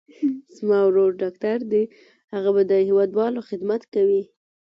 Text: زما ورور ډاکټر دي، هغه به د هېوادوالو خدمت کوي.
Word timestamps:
زما 0.55 0.79
ورور 0.85 1.11
ډاکټر 1.21 1.59
دي، 1.71 1.83
هغه 2.33 2.49
به 2.55 2.61
د 2.71 2.73
هېوادوالو 2.87 3.39
خدمت 3.49 3.81
کوي. 3.93 4.23